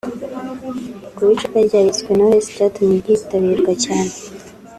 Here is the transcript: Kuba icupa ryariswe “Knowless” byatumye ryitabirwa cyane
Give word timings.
Kuba 1.15 1.31
icupa 1.35 1.57
ryariswe 1.67 2.09
“Knowless” 2.15 2.51
byatumye 2.55 2.93
ryitabirwa 3.01 3.71
cyane 3.83 4.13